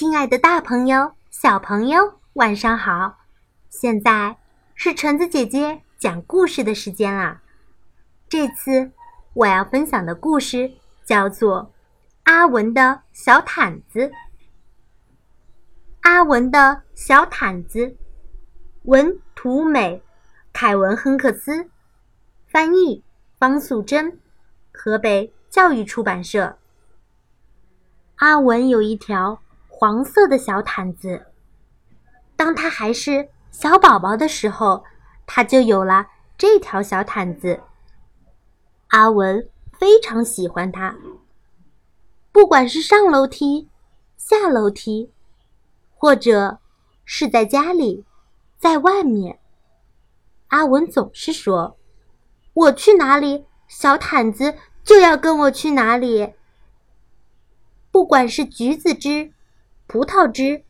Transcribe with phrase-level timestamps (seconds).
[0.00, 3.18] 亲爱的，大朋友、小朋友，晚上好！
[3.68, 4.38] 现在
[4.74, 7.42] 是橙子姐姐讲故事的时间啦。
[8.26, 8.92] 这次
[9.34, 10.72] 我要分享的故事
[11.04, 11.64] 叫做
[12.22, 14.08] 《阿文的小毯子》。
[16.00, 17.94] 阿文的小毯子，
[18.84, 20.02] 文图美，
[20.50, 21.68] 凯文·亨克斯，
[22.46, 23.04] 翻译
[23.38, 24.18] 方素珍，
[24.72, 26.56] 河北教育出版社。
[28.14, 29.42] 阿文有一条。
[29.80, 31.24] 黄色的小毯子。
[32.36, 34.84] 当他还是小宝宝的时候，
[35.24, 37.62] 他就有了这条小毯子。
[38.88, 39.48] 阿文
[39.78, 40.94] 非常喜欢它。
[42.30, 43.70] 不管是上楼梯、
[44.18, 45.14] 下楼梯，
[45.94, 46.58] 或者
[47.06, 48.04] 是在家里、
[48.58, 49.38] 在外面，
[50.48, 51.78] 阿文总是说
[52.52, 56.34] ：“我去哪里，小毯子就要跟我去哪里。”
[57.90, 59.32] 不管是橘子汁。
[59.92, 60.62] 葡萄汁、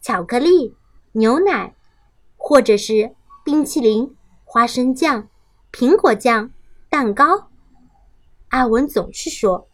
[0.00, 0.74] 巧克力、
[1.12, 1.76] 牛奶，
[2.36, 5.28] 或者是冰淇淋、花生酱、
[5.70, 6.50] 苹果酱、
[6.88, 7.50] 蛋糕，
[8.48, 9.68] 阿文总是说：“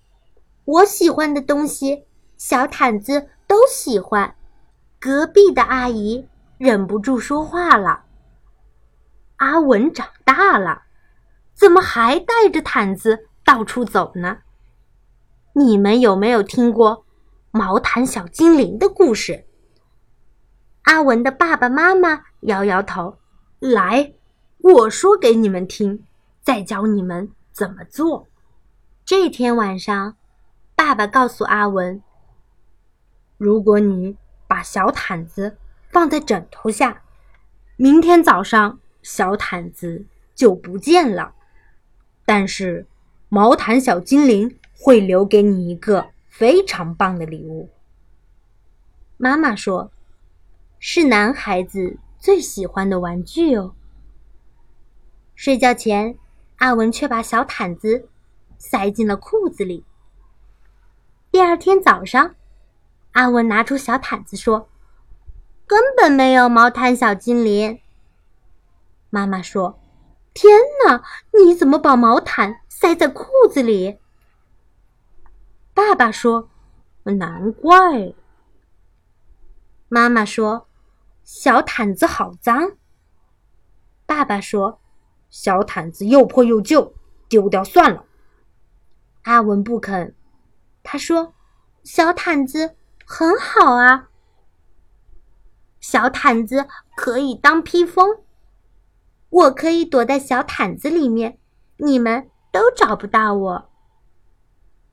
[0.66, 2.04] 我喜欢的东西，
[2.36, 4.34] 小毯子都喜欢。”
[5.00, 8.04] 隔壁的阿姨忍不住说话了
[9.36, 10.82] ：“阿文长大了，
[11.54, 14.40] 怎么还带着毯子到处走呢？
[15.54, 17.06] 你们有没有听过？”
[17.52, 19.44] 毛毯小精灵的故事。
[20.82, 23.18] 阿文的爸爸妈妈摇摇头，
[23.58, 24.12] 来，
[24.58, 26.04] 我说给你们听，
[26.42, 28.28] 再教你们怎么做。
[29.04, 30.16] 这天晚上，
[30.76, 32.00] 爸爸告诉阿文
[33.36, 35.56] ：“如果你把小毯子
[35.90, 37.02] 放在枕头下，
[37.76, 41.34] 明天早上小毯子就不见了。
[42.24, 42.86] 但是，
[43.28, 47.68] 毛毯小精灵会留给你一个。”非常棒的礼物。
[49.18, 49.90] 妈妈说
[50.80, 53.74] ：“是男孩子最喜欢的玩具哦。”
[55.36, 56.16] 睡觉前，
[56.56, 58.08] 阿文却把小毯子
[58.56, 59.84] 塞进了裤子里。
[61.30, 62.34] 第二天早上，
[63.12, 64.68] 阿文拿出小毯子说
[65.66, 67.80] ：“根本没有毛毯小精灵。”
[69.10, 69.78] 妈妈说
[70.32, 71.02] ：“天哪，
[71.32, 73.98] 你怎么把毛毯塞在裤子里？”
[75.80, 76.50] 爸爸说
[77.04, 78.12] ：“难怪。”
[79.88, 80.68] 妈妈说
[81.24, 82.72] ：“小毯子好脏。”
[84.04, 84.78] 爸爸说
[85.30, 86.94] ：“小毯子又破又旧，
[87.30, 88.04] 丢掉算了。”
[89.24, 90.14] 阿文不肯，
[90.82, 91.32] 他说
[91.82, 92.76] ：“小毯子
[93.06, 94.10] 很好啊，
[95.80, 98.20] 小毯子可以当披风，
[99.30, 101.38] 我可以躲在小毯子里面，
[101.78, 103.69] 你们都找不到我。”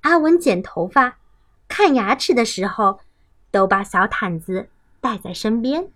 [0.07, 1.18] 阿文剪头发、
[1.68, 3.01] 看牙齿的时候，
[3.51, 4.69] 都把小毯子
[5.01, 5.91] 带在身边。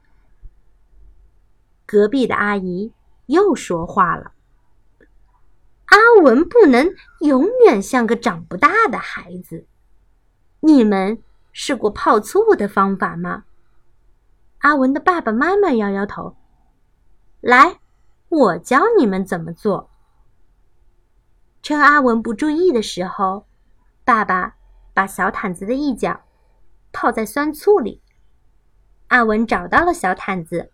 [1.85, 2.91] 隔壁的阿姨
[3.27, 4.33] 又说话了
[5.87, 9.65] ：“阿文不能永远像个长不大的孩子。
[10.59, 11.23] 你们
[11.53, 13.45] 试过泡醋的方法吗？”
[14.59, 16.35] 阿文的爸爸妈妈摇摇头
[17.39, 17.79] ：“来，
[18.27, 19.89] 我教你们怎么做。”
[21.63, 23.45] 趁阿文不注意的时候。
[24.11, 24.57] 爸爸
[24.93, 26.19] 把小毯子的一角
[26.91, 28.01] 泡在酸醋里。
[29.07, 30.69] 阿文找到了小毯子，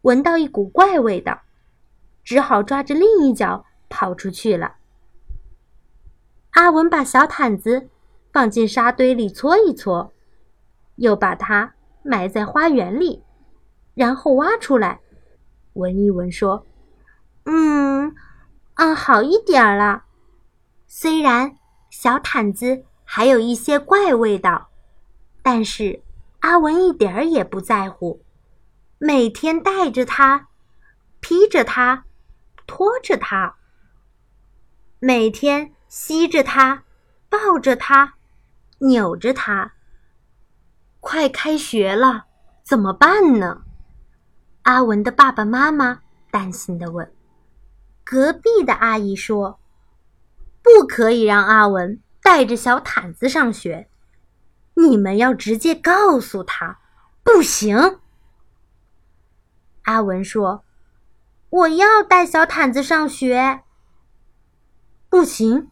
[0.00, 1.42] 闻到一股怪味道，
[2.24, 4.76] 只好抓着另一角跑出去了。
[6.52, 7.90] 阿文把小毯子
[8.32, 10.14] 放进沙堆里搓一搓，
[10.94, 13.22] 又把它埋在花园里，
[13.92, 15.00] 然后挖出来，
[15.74, 16.66] 闻一闻，说
[17.44, 18.14] ：“嗯，
[18.76, 20.04] 嗯，好一点了，
[20.86, 21.54] 虽然……”
[21.90, 24.68] 小毯子还有一些怪味道，
[25.42, 26.02] 但是
[26.40, 28.22] 阿文一点儿也不在乎。
[28.98, 30.48] 每天带着它，
[31.20, 32.04] 披着它，
[32.66, 33.54] 拖着它；
[34.98, 36.82] 每天吸着它，
[37.28, 38.14] 抱着它，
[38.78, 39.72] 扭着它。
[41.00, 42.26] 快开学了，
[42.62, 43.62] 怎么办呢？
[44.62, 47.10] 阿文的爸爸妈妈担心的问。
[48.04, 49.58] 隔壁的阿姨说。
[50.62, 53.88] 不可以让阿文带着小毯子上学，
[54.74, 56.78] 你们要直接告诉他，
[57.22, 58.00] 不行。
[59.82, 60.64] 阿文说
[61.48, 63.62] ：“我要带小毯子上学。”
[65.08, 65.70] 不行，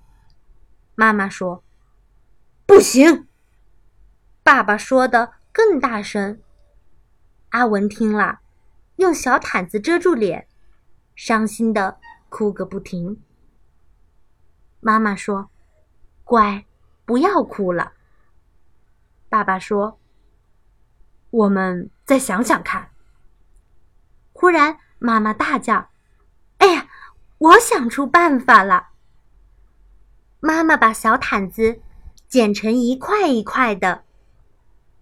[0.95, 1.63] 妈妈说
[2.65, 3.29] ：“不行。”
[4.43, 6.41] 爸爸说的更大声。
[7.51, 8.41] 阿文听了，
[8.97, 10.49] 用小毯子遮住脸，
[11.15, 11.99] 伤心的
[12.29, 13.21] 哭个不停。
[14.81, 15.51] 妈妈说
[16.25, 16.65] ：“乖，
[17.05, 17.93] 不要哭了。”
[19.29, 19.99] 爸爸说
[21.31, 22.91] ：“我们再想想看。
[24.33, 25.91] 忽然，妈妈大叫
[26.59, 26.89] ：“哎呀，
[27.39, 28.89] 我想出办法了！”
[30.41, 31.81] 妈妈把小毯子
[32.29, 34.05] 剪成一块一块的，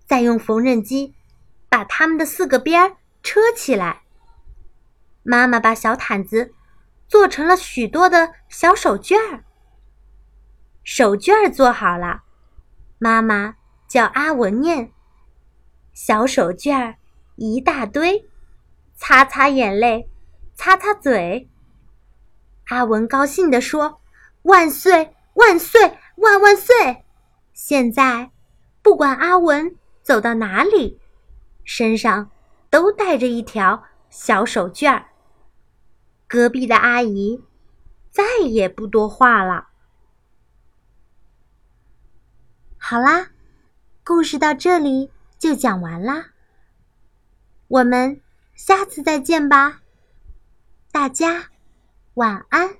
[0.06, 1.14] 再用缝纫机
[1.68, 4.02] 把它们的四个边儿车起来。
[5.22, 6.54] 妈妈把小毯子
[7.08, 9.44] 做成了许多的小手绢儿。
[10.84, 12.22] 手绢儿做好了，
[12.98, 13.56] 妈妈
[13.88, 14.92] 叫阿文念。
[15.94, 16.96] 小手绢儿
[17.36, 18.28] 一大堆，
[18.94, 20.10] 擦擦眼泪，
[20.54, 21.48] 擦擦嘴。
[22.66, 24.02] 阿文高兴地说
[24.42, 27.04] ：“万岁，万岁，万万岁！”
[27.54, 28.30] 现在，
[28.82, 31.00] 不管阿文走到哪里，
[31.64, 32.30] 身上
[32.68, 35.06] 都带着一条小手绢儿。
[36.28, 37.42] 隔壁的阿姨
[38.10, 39.68] 再也不多话了。
[42.86, 43.30] 好啦，
[44.04, 46.26] 故事到这里就讲完啦。
[47.66, 48.20] 我们
[48.54, 49.80] 下次再见吧，
[50.92, 51.48] 大家
[52.12, 52.76] 晚安。